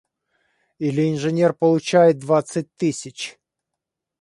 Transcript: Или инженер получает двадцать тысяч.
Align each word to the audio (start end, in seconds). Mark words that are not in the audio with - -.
Или 0.79 1.11
инженер 1.11 1.53
получает 1.53 2.17
двадцать 2.17 2.75
тысяч. 2.75 3.37